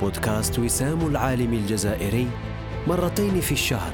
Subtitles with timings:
[0.00, 2.28] بودكاست وسام العالم الجزائري
[2.88, 3.92] مرتين في الشهر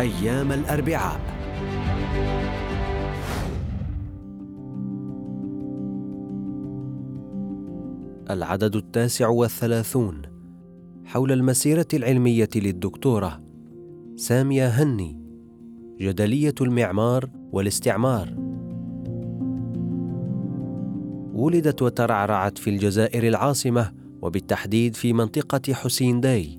[0.00, 1.20] أيام الأربعاء.
[8.30, 10.22] العدد التاسع والثلاثون.
[11.04, 13.40] حول المسيرة العلمية للدكتورة
[14.16, 15.20] سامية هني
[16.00, 18.34] جدلية المعمار والاستعمار.
[21.34, 23.92] ولدت وترعرعت في الجزائر العاصمة
[24.26, 26.58] وبالتحديد في منطقة حسين داي.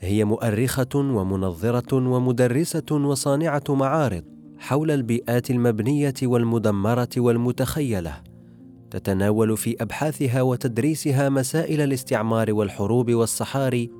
[0.00, 4.24] هي مؤرخة ومنظرة ومدرسة وصانعة معارض
[4.58, 8.22] حول البيئات المبنية والمدمرة والمتخيلة.
[8.90, 13.90] تتناول في أبحاثها وتدريسها مسائل الاستعمار والحروب والصحاري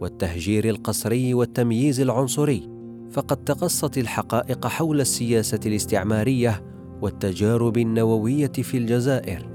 [0.00, 2.68] والتهجير القسري والتمييز العنصري.
[3.10, 6.64] فقد تقصت الحقائق حول السياسة الاستعمارية
[7.02, 9.49] والتجارب النووية في الجزائر.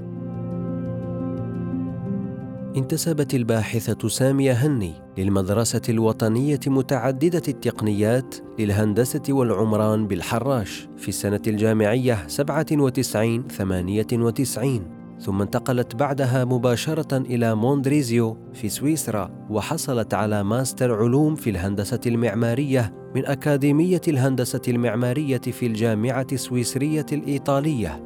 [2.76, 13.48] انتسبت الباحثة سامية هني للمدرسة الوطنية متعددة التقنيات للهندسة والعمران بالحراش في السنة الجامعية 97
[13.48, 22.00] 98 ثم انتقلت بعدها مباشرة إلى مندريزيو في سويسرا وحصلت على ماستر علوم في الهندسة
[22.06, 28.02] المعمارية من أكاديمية الهندسة المعمارية في الجامعة السويسرية الإيطالية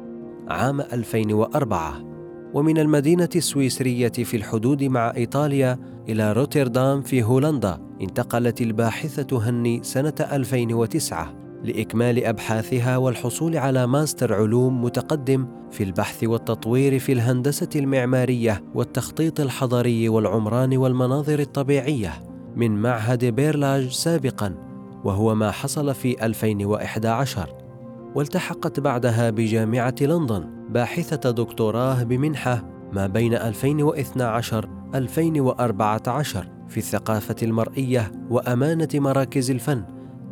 [0.47, 2.10] عام 2004
[2.53, 10.13] ومن المدينة السويسرية في الحدود مع إيطاليا إلى روتردام في هولندا انتقلت الباحثة هني سنة
[10.19, 19.39] 2009 لإكمال أبحاثها والحصول على ماستر علوم متقدم في البحث والتطوير في الهندسة المعمارية والتخطيط
[19.39, 22.13] الحضري والعمران والمناظر الطبيعية
[22.55, 24.55] من معهد بيرلاج سابقا
[25.03, 27.60] وهو ما حصل في 2011
[28.15, 32.63] والتحقت بعدها بجامعة لندن باحثة دكتوراه بمنحة
[32.93, 39.83] ما بين 2012 2014 في الثقافة المرئية وأمانة مراكز الفن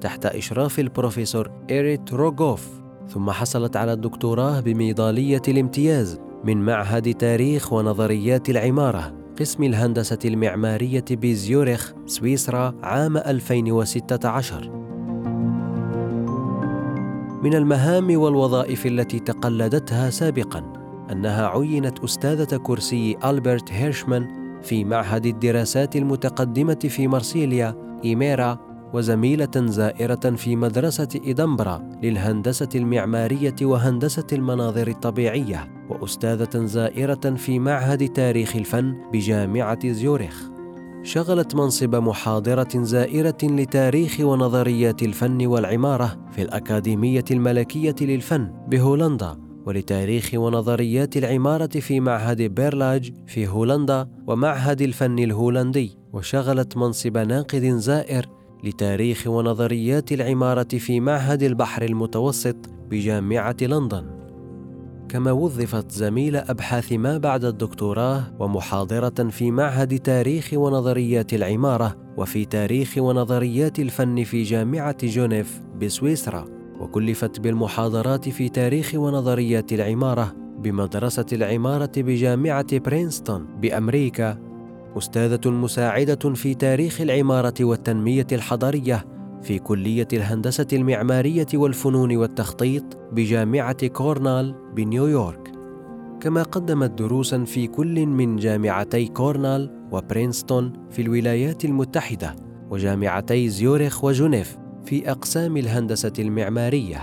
[0.02, 2.70] تحت إشراف البروفيسور إيريت روغوف.
[3.08, 11.94] ثم حصلت على الدكتوراه بميضالية الامتياز من معهد تاريخ ونظريات العمارة قسم الهندسة المعمارية بزيورخ
[12.06, 14.79] سويسرا عام 2016
[17.44, 20.74] من المهام والوظائف التي تقلدتها سابقا
[21.12, 24.28] أنها عينت أستاذة كرسي ألبرت هيرشمان
[24.62, 28.60] في معهد الدراسات المتقدمة في مرسيليا إيميرا
[28.94, 38.56] وزميلة زائرة في مدرسة إدنبرا للهندسة المعمارية وهندسة المناظر الطبيعية وأستاذة زائرة في معهد تاريخ
[38.56, 40.59] الفن بجامعة زيورخ
[41.04, 51.18] شغلت منصب محاضرة زائرة لتاريخ ونظريات الفن والعمارة في الأكاديمية الملكية للفن بهولندا ولتاريخ ونظريات
[51.18, 55.98] العمارة في معهد بيرلاج في هولندا ومعهد الفن الهولندي.
[56.14, 58.26] وشغلت منصب ناقد زائر
[58.64, 62.56] لتاريخ ونظريات العمارة في معهد البحر المتوسط
[62.90, 64.19] بجامعة لندن.
[65.10, 72.98] كما وظفت زميل أبحاث ما بعد الدكتوراه ومحاضرة في معهد تاريخ ونظريات العمارة وفي تاريخ
[72.98, 76.46] ونظريات الفن في جامعة جونيف بسويسرا
[76.80, 84.38] وكلفت بالمحاضرات في تاريخ ونظريات العمارة بمدرسة العمارة بجامعة برينستون بأمريكا.
[84.98, 89.06] أستاذة مساعدة في تاريخ العمارة والتنمية الحضرية
[89.42, 95.52] في كلية الهندسة المعمارية والفنون والتخطيط بجامعة كورنال بنيويورك.
[96.22, 102.36] كما قدمت دروسا في كل من جامعتي كورنال وبرينستون في الولايات المتحدة
[102.70, 107.02] وجامعتي زيورخ وجنيف في أقسام الهندسة المعمارية.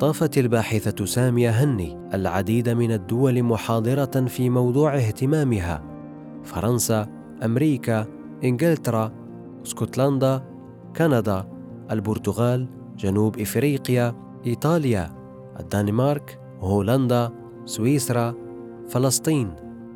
[0.00, 5.82] طافت الباحثة سامية هني العديد من الدول محاضرة في موضوع اهتمامها.
[6.44, 7.08] فرنسا،
[7.44, 8.06] أمريكا،
[8.44, 9.12] إنجلترا،
[9.66, 10.44] اسكتلندا،
[10.96, 11.48] كندا،
[11.90, 14.14] البرتغال، جنوب إفريقيا،
[14.46, 15.10] إيطاليا،
[15.60, 17.30] الدنمارك، هولندا،
[17.64, 18.34] سويسرا،
[18.88, 19.50] فلسطين،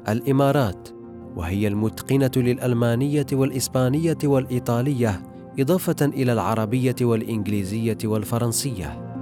[0.09, 0.89] الإمارات،
[1.37, 5.23] وهي المتقنة للألمانية والإسبانية والإيطالية،
[5.59, 9.13] إضافة إلى العربية والإنجليزية والفرنسية.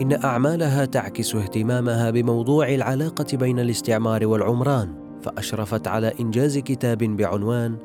[0.00, 7.76] إن أعمالها تعكس اهتمامها بموضوع العلاقة بين الاستعمار والعمران، فأشرفت على إنجاز كتاب بعنوان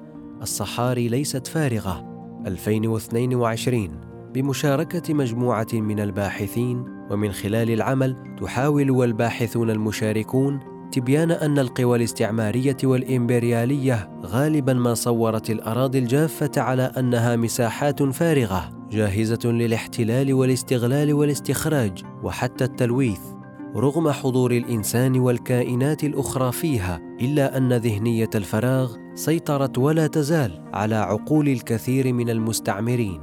[0.41, 2.05] الصحاري ليست فارغة
[2.47, 3.89] 2022
[4.33, 10.59] بمشاركة مجموعة من الباحثين ومن خلال العمل تحاول والباحثون المشاركون
[10.91, 19.39] تبيان أن القوى الاستعمارية والإمبريالية غالبا ما صورت الأراضي الجافة على أنها مساحات فارغة جاهزة
[19.45, 23.40] للاحتلال والاستغلال والاستخراج وحتى التلويث.
[23.75, 31.49] رغم حضور الإنسان والكائنات الأخرى فيها إلا أن ذهنية الفراغ سيطرت ولا تزال على عقول
[31.49, 33.21] الكثير من المستعمرين.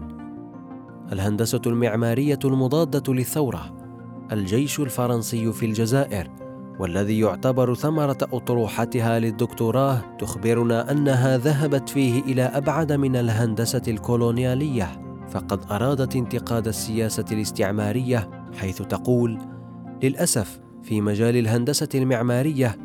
[1.12, 3.77] الهندسة المعمارية المضادة للثورة
[4.33, 6.31] الجيش الفرنسي في الجزائر
[6.79, 15.73] والذي يعتبر ثمرة أطروحتها للدكتوراه تخبرنا أنها ذهبت فيه إلى أبعد من الهندسة الكولونيالية فقد
[15.73, 19.39] أرادت انتقاد السياسة الاستعمارية حيث تقول
[20.03, 22.77] للأسف في مجال الهندسة المعمارية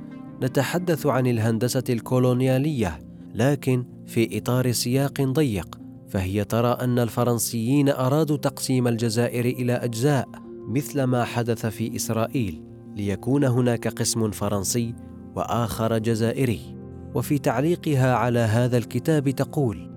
[0.43, 2.99] نتحدث عن الهندسة الكولونيالية
[3.33, 5.79] لكن في إطار سياق ضيق
[6.09, 10.29] فهي ترى أن الفرنسيين أرادوا تقسيم الجزائر إلى أجزاء
[10.67, 12.63] مثل ما حدث في إسرائيل
[12.95, 14.95] ليكون هناك قسم فرنسي
[15.35, 16.83] وآخر جزائري.
[17.15, 19.91] وفي تعليقها على هذا الكتاب تقول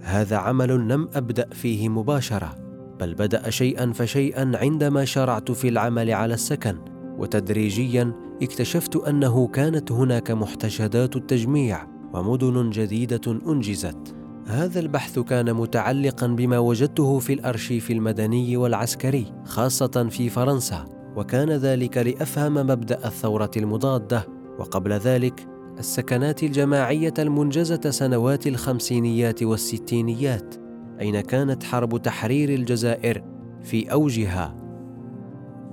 [0.00, 2.67] هذا عمل لم أبدأ فيه مباشرة
[3.00, 6.78] بل بدأ شيئا فشيئا عندما شرعت في العمل على السكن.
[7.18, 8.12] وتدريجيا
[8.42, 14.14] اكتشفت أنه كانت هناك محتشدات التجميع ومدن جديدة أنجزت.
[14.46, 20.84] هذا البحث كان متعلقا بما وجدته في الأرشيف المدني والعسكري خاصة في فرنسا.
[21.16, 24.26] وكان ذلك لأفهم مبدأ الثورة المضادة.
[24.58, 25.46] وقبل ذلك
[25.78, 30.67] السكنات الجماعية المنجزة سنوات الخمسينيات والستينيات.
[31.00, 33.22] أين كانت حرب تحرير الجزائر
[33.62, 34.54] في أوجها؟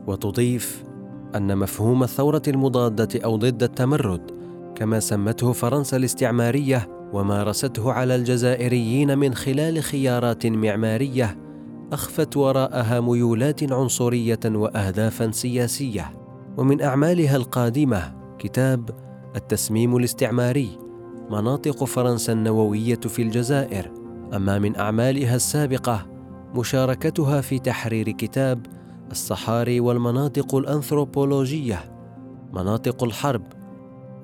[0.08, 0.84] وتضيف
[1.36, 4.32] أن مفهوم الثورة المضادة أو ضد التمرد
[4.76, 11.38] كما سمته فرنسا الاستعمارية ومارسته على الجزائريين من خلال خيارات معمارية
[11.92, 16.12] أخفت وراءها ميولات عنصرية واهدافا سياسية.
[16.58, 18.90] ومن أعمالها القادمة كتاب
[19.36, 20.70] التسميم الاستعماري
[21.30, 24.05] مناطق فرنسا النووية في الجزائر.
[24.34, 26.06] أما من أعمالها السابقة
[26.56, 28.66] مشاركتها في تحرير كتاب
[29.12, 31.80] الصحاري والمناطق الأنثروبولوجية
[32.54, 33.44] مناطق الحرب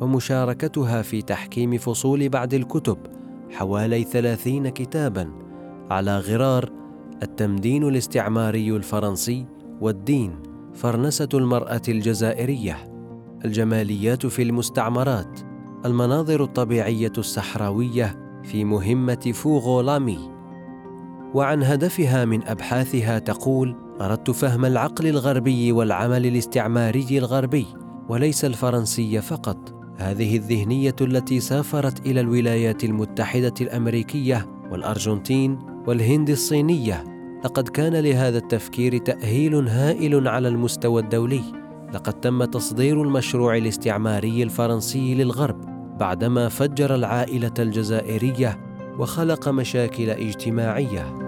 [0.02, 2.98] ومشاركتها في تحكيم فصول بعض الكتب
[3.52, 5.32] حوالي ثلاثين كتابا
[5.92, 6.70] على غرار
[7.24, 9.46] التمدين الاستعماري الفرنسي
[9.82, 10.36] والدين
[10.74, 12.78] فرنسة المرأة الجزائرية
[13.46, 15.40] الجماليات في المستعمرات
[15.86, 20.20] المناظر الطبيعية الصحراوية في مهمة فوغولامي.
[21.34, 27.66] وعن هدفها من أبحاثها تقول أردت فهم العقل الغربي والعمل الاستعماري الغربي
[28.10, 29.74] وليس الفرنسي فقط.
[29.98, 37.04] هذه الذهنية التي سافرت إلى الولايات المتحدة الأمريكية والأرجنتين والهند الصينية.
[37.46, 41.44] لقد كان لهذا التفكير تأهيل هائل على المستوى الدولي.
[41.94, 45.71] لقد تم تصدير المشروع الاستعماري الفرنسي للغرب.
[46.00, 48.60] بعدما فجر العائلة الجزائرية
[49.00, 51.22] وخلق مشاكل اجتماعية.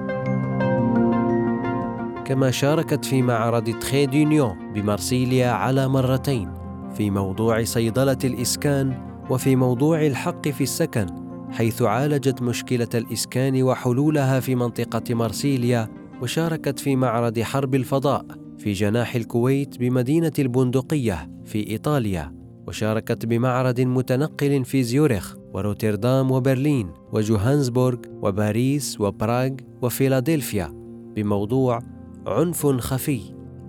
[2.26, 6.54] كما شاركت في معرض تخيدينيون بمارسيليا على مرتين
[6.98, 11.08] في موضوع صيدلة الإسكان وفي موضوع الحق في السكن
[11.52, 15.90] حيث عالجت مشكلة الإسكان وحلولها في منطقة مرسيليا
[16.22, 18.26] وشاركت في معرض حرب الفضاء
[18.58, 22.43] في جناح الكويت بمدينة البندقية في إيطاليا.
[22.68, 29.50] وشاركت بمعرض متنقل في زيورخ وروتردام وبرلين وجوهانسبورغ وباريس وبراغ
[29.82, 30.70] وفيلادلفيا
[31.16, 31.80] بموضوع
[32.28, 33.22] عنف خفي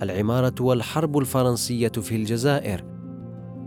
[0.03, 2.85] العمارة والحرب الفرنسية في الجزائر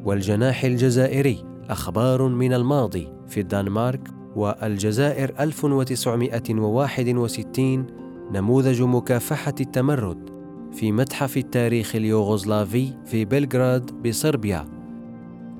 [0.05, 7.85] والجناح الجزائري أخبار من الماضي في الدنمارك والجزائر 1961
[8.31, 10.29] نموذج مكافحة التمرد
[10.71, 14.76] في متحف التاريخ اليوغوسلافي في بلغراد بصربيا.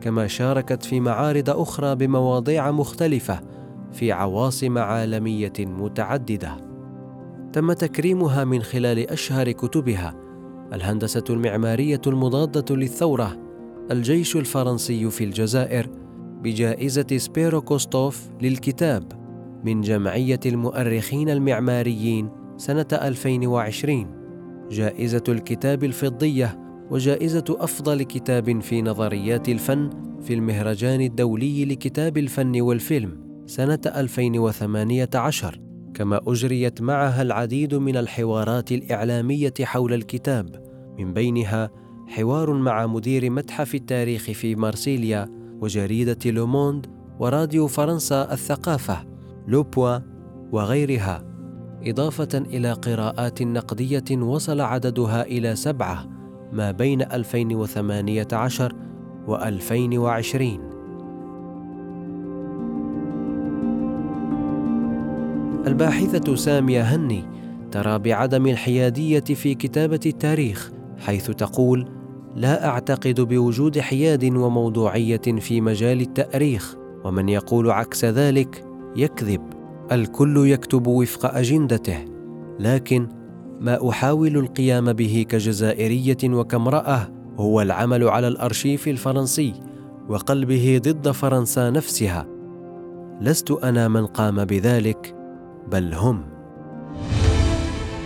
[0.01, 3.39] كما شاركت في معارض أخرى بمواضيع مختلفة
[3.91, 6.57] في عواصم عالمية متعددة.
[7.53, 10.15] تم تكريمها من خلال أشهر كتبها
[10.73, 13.37] الهندسة المعمارية المضادة للثورة
[13.91, 15.89] الجيش الفرنسي في الجزائر
[16.43, 19.03] بجائزة سبيرو كوستوف للكتاب
[19.63, 24.07] من جمعية المؤرخين المعماريين سنة 2020
[24.71, 29.89] جائزة الكتاب الفضية وجائزة أفضل كتاب في نظريات الفن
[30.21, 35.59] في المهرجان الدولي لكتاب الفن والفيلم سنة 2018
[35.93, 40.67] كما أجريت معها العديد من الحوارات الإعلامية حول الكتاب.
[40.99, 41.69] من بينها
[42.07, 45.27] حوار مع مدير متحف التاريخ في مارسيليا
[45.61, 46.85] وجريدة لوموند
[47.19, 49.05] وراديو فرنسا الثقافة
[49.47, 49.99] لوبوا
[50.51, 51.23] وغيرها.
[51.83, 56.16] إضافة إلى قراءات نقدية وصل عددها إلى سبعة.
[56.51, 58.73] ما بين 2018
[59.27, 60.59] و 2020
[65.67, 67.23] الباحثة سامية هني
[67.71, 71.87] ترى بعدم الحيادية في كتابة التاريخ حيث تقول
[72.35, 79.41] لا أعتقد بوجود حياد وموضوعية في مجال التأريخ ومن يقول عكس ذلك يكذب
[79.91, 82.05] الكل يكتب وفق أجندته
[82.59, 83.07] لكن
[83.59, 89.53] ما أحاول القيام به كجزائرية وكامرأة هو العمل على الأرشيف الفرنسي
[90.09, 92.25] وقلبه ضد فرنسا نفسها.
[93.21, 95.15] لست أنا من قام بذلك
[95.71, 96.23] بل هم.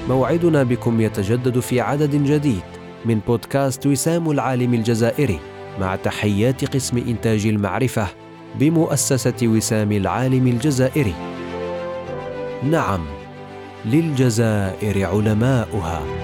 [0.10, 2.62] موعدنا بكم يتجدد في عدد جديد
[3.05, 5.39] من بودكاست وسام العالم الجزائري
[5.79, 8.08] مع تحيات قسم إنتاج المعرفة
[8.60, 11.13] بمؤسسة وسام العالم الجزائري.
[12.63, 13.05] نعم،
[13.86, 16.21] للجزائر علماؤها.